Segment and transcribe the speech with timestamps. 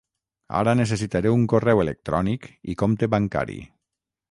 [0.59, 3.61] Ara necessitaré un correu electrònic i compte bancari.